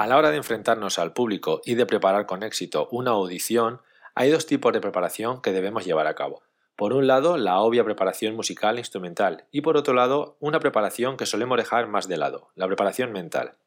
[0.00, 3.82] A la hora de enfrentarnos al público y de preparar con éxito una audición,
[4.14, 6.40] hay dos tipos de preparación que debemos llevar a cabo.
[6.74, 11.18] Por un lado, la obvia preparación musical e instrumental, y por otro lado, una preparación
[11.18, 13.58] que solemos dejar más de lado, la preparación mental.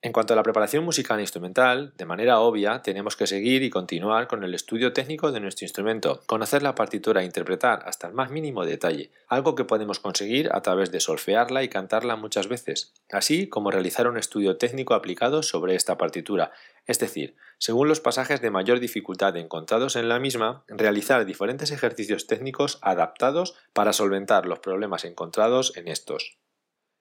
[0.00, 3.70] En cuanto a la preparación musical e instrumental, de manera obvia tenemos que seguir y
[3.70, 8.14] continuar con el estudio técnico de nuestro instrumento, conocer la partitura e interpretar hasta el
[8.14, 12.94] más mínimo detalle, algo que podemos conseguir a través de solfearla y cantarla muchas veces,
[13.10, 16.52] así como realizar un estudio técnico aplicado sobre esta partitura,
[16.86, 22.28] es decir, según los pasajes de mayor dificultad encontrados en la misma, realizar diferentes ejercicios
[22.28, 26.38] técnicos adaptados para solventar los problemas encontrados en estos.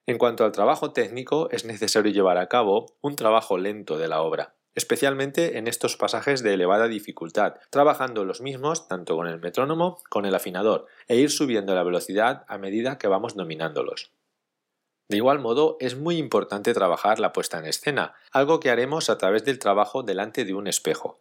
[0.07, 4.21] En cuanto al trabajo técnico, es necesario llevar a cabo un trabajo lento de la
[4.21, 10.01] obra, especialmente en estos pasajes de elevada dificultad, trabajando los mismos tanto con el metrónomo
[10.09, 14.13] con el afinador, e ir subiendo la velocidad a medida que vamos dominándolos.
[15.09, 19.17] De igual modo, es muy importante trabajar la puesta en escena, algo que haremos a
[19.17, 21.19] través del trabajo delante de un espejo.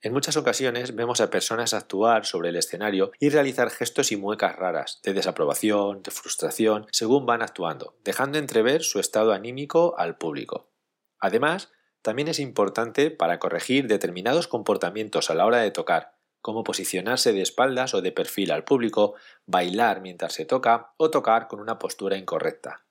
[0.00, 4.54] En muchas ocasiones vemos a personas actuar sobre el escenario y realizar gestos y muecas
[4.54, 10.70] raras, de desaprobación, de frustración, según van actuando, dejando entrever su estado anímico al público.
[11.18, 17.32] Además, también es importante para corregir determinados comportamientos a la hora de tocar, como posicionarse
[17.32, 19.14] de espaldas o de perfil al público,
[19.46, 22.84] bailar mientras se toca o tocar con una postura incorrecta.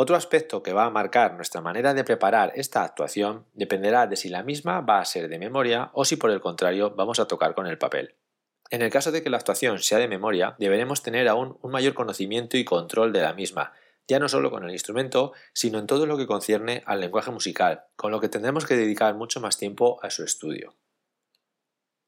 [0.00, 4.28] Otro aspecto que va a marcar nuestra manera de preparar esta actuación dependerá de si
[4.28, 7.52] la misma va a ser de memoria o si por el contrario vamos a tocar
[7.56, 8.14] con el papel.
[8.70, 11.94] En el caso de que la actuación sea de memoria, deberemos tener aún un mayor
[11.94, 13.72] conocimiento y control de la misma,
[14.06, 17.86] ya no solo con el instrumento, sino en todo lo que concierne al lenguaje musical,
[17.96, 20.76] con lo que tendremos que dedicar mucho más tiempo a su estudio.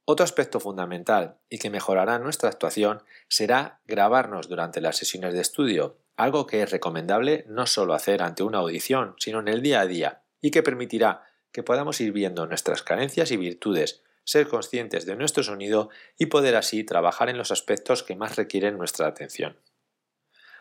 [0.05, 5.99] Otro aspecto fundamental y que mejorará nuestra actuación será grabarnos durante las sesiones de estudio,
[6.23, 9.87] algo que es recomendable no solo hacer ante una audición, sino en el día a
[9.87, 15.17] día, y que permitirá que podamos ir viendo nuestras carencias y virtudes, ser conscientes de
[15.17, 15.89] nuestro sonido
[16.19, 19.57] y poder así trabajar en los aspectos que más requieren nuestra atención.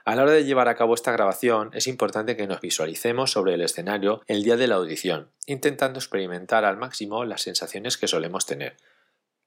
[0.06, 3.54] A la hora de llevar a cabo esta grabación es importante que nos visualicemos sobre
[3.54, 8.46] el escenario el día de la audición, intentando experimentar al máximo las sensaciones que solemos
[8.46, 8.78] tener,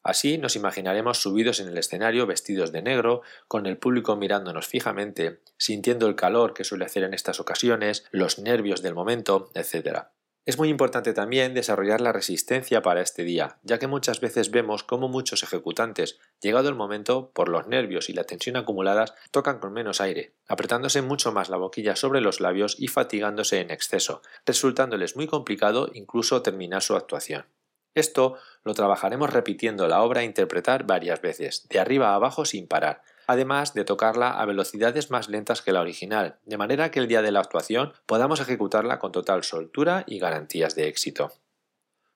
[0.03, 5.43] Así nos imaginaremos subidos en el escenario vestidos de negro, con el público mirándonos fijamente,
[5.57, 10.07] sintiendo el calor que suele hacer en estas ocasiones, los nervios del momento, etc.
[10.45, 14.83] Es muy importante también desarrollar la resistencia para este día, ya que muchas veces vemos
[14.83, 19.73] cómo muchos ejecutantes, llegado el momento, por los nervios y la tensión acumuladas, tocan con
[19.73, 25.15] menos aire, apretándose mucho más la boquilla sobre los labios y fatigándose en exceso, resultándoles
[25.15, 27.47] muy complicado incluso terminar su actuación.
[27.95, 32.67] Esto lo trabajaremos repitiendo la obra a interpretar varias veces, de arriba a abajo sin
[32.67, 37.09] parar, además de tocarla a velocidades más lentas que la original, de manera que el
[37.09, 41.33] día de la actuación podamos ejecutarla con total soltura y garantías de éxito.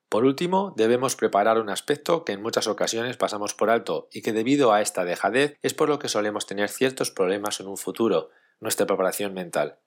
[0.09, 4.33] Por último, debemos preparar un aspecto que en muchas ocasiones pasamos por alto y que
[4.33, 8.31] debido a esta dejadez es por lo que solemos tener ciertos problemas en un futuro,
[8.61, 9.79] nuestra preparación mental.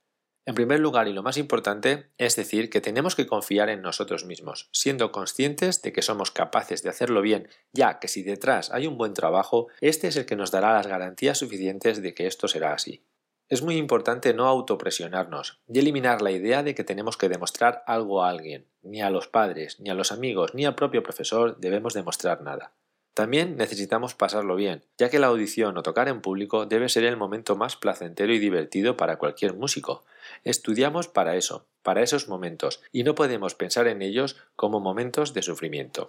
[0.45, 4.25] En primer lugar, y lo más importante, es decir que tenemos que confiar en nosotros
[4.25, 8.87] mismos, siendo conscientes de que somos capaces de hacerlo bien, ya que si detrás hay
[8.87, 12.47] un buen trabajo, este es el que nos dará las garantías suficientes de que esto
[12.47, 13.05] será así.
[13.49, 18.23] Es muy importante no autopresionarnos y eliminar la idea de que tenemos que demostrar algo
[18.23, 18.67] a alguien.
[18.83, 22.73] Ni a los padres, ni a los amigos, ni al propio profesor debemos demostrar nada.
[23.19, 27.17] También necesitamos pasarlo bien, ya que la audición o tocar en público debe ser el
[27.17, 30.05] momento más placentero y divertido para cualquier músico.
[30.45, 35.41] Estudiamos para eso, para esos momentos, y no podemos pensar en ellos como momentos de
[35.41, 36.07] sufrimiento.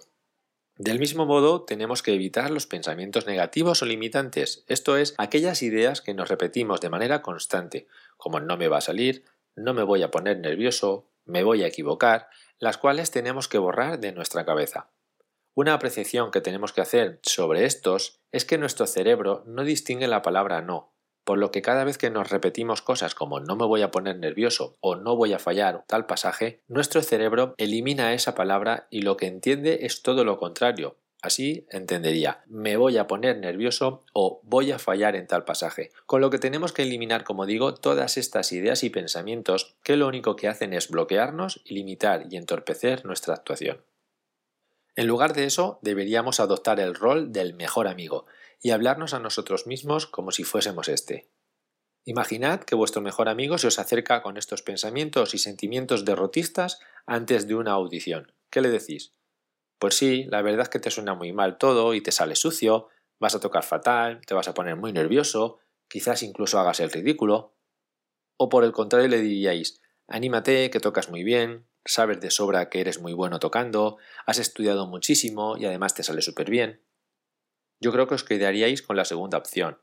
[0.77, 5.99] Del mismo modo, tenemos que evitar los pensamientos negativos o limitantes, esto es, aquellas ideas
[5.99, 9.25] que nos repetimos de manera constante, como no me va a salir,
[9.57, 13.99] no me voy a poner nervioso, me voy a equivocar, las cuales tenemos que borrar
[13.99, 14.87] de nuestra cabeza.
[15.53, 20.21] Una apreciación que tenemos que hacer sobre estos es que nuestro cerebro no distingue la
[20.21, 20.93] palabra no,
[21.25, 24.17] por lo que cada vez que nos repetimos cosas como no me voy a poner
[24.17, 29.17] nervioso o no voy a fallar tal pasaje, nuestro cerebro elimina esa palabra y lo
[29.17, 34.71] que entiende es todo lo contrario, Así entendería, me voy a poner nervioso o voy
[34.71, 35.91] a fallar en tal pasaje.
[36.07, 40.07] Con lo que tenemos que eliminar, como digo, todas estas ideas y pensamientos que lo
[40.07, 43.83] único que hacen es bloquearnos, limitar y entorpecer nuestra actuación.
[44.95, 48.25] En lugar de eso, deberíamos adoptar el rol del mejor amigo
[48.61, 51.29] y hablarnos a nosotros mismos como si fuésemos este.
[52.03, 57.47] Imaginad que vuestro mejor amigo se os acerca con estos pensamientos y sentimientos derrotistas antes
[57.47, 58.33] de una audición.
[58.49, 59.13] ¿Qué le decís?
[59.79, 62.89] Pues sí, la verdad es que te suena muy mal todo y te sale sucio,
[63.19, 67.55] vas a tocar fatal, te vas a poner muy nervioso, quizás incluso hagas el ridículo.
[68.37, 72.81] O por el contrario le diríais, anímate, que tocas muy bien, sabes de sobra que
[72.81, 76.81] eres muy bueno tocando, has estudiado muchísimo y además te sale súper bien.
[77.79, 79.79] Yo creo que os quedaríais con la segunda opción.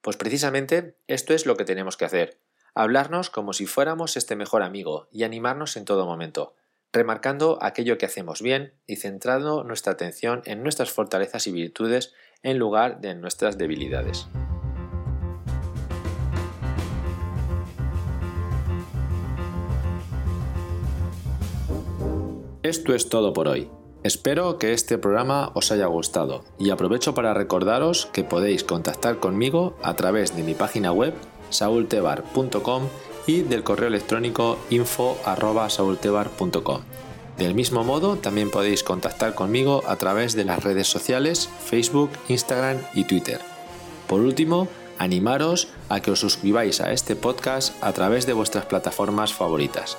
[0.00, 2.40] Pues precisamente esto es lo que tenemos que hacer,
[2.74, 6.54] hablarnos como si fuéramos este mejor amigo y animarnos en todo momento
[6.92, 12.58] remarcando aquello que hacemos bien y centrando nuestra atención en nuestras fortalezas y virtudes en
[12.58, 14.26] lugar de en nuestras debilidades.
[22.70, 23.68] Esto es todo por hoy.
[24.04, 29.76] Espero que este programa os haya gustado y aprovecho para recordaros que podéis contactar conmigo
[29.82, 31.12] a través de mi página web
[31.50, 32.84] saultebar.com
[33.26, 36.82] y del correo electrónico info.saultebar.com.
[37.38, 42.78] Del mismo modo, también podéis contactar conmigo a través de las redes sociales Facebook, Instagram
[42.94, 43.40] y Twitter.
[44.06, 49.34] Por último, animaros a que os suscribáis a este podcast a través de vuestras plataformas
[49.34, 49.98] favoritas.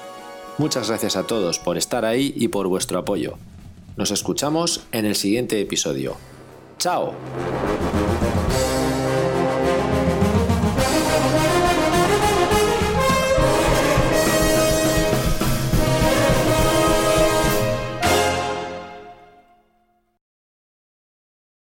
[0.61, 3.33] Muchas gracias a todos por estar ahí y por vuestro apoyo.
[3.97, 6.17] Nos escuchamos en el siguiente episodio.
[6.77, 7.15] ¡Chao!